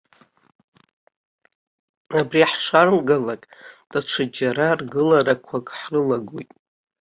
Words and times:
Абри 2.19 2.41
ҳшалгалак, 2.51 3.41
даҽаџьара 3.91 4.67
ргыларақәак 4.79 5.67
ҳрылагоит. 5.79 6.51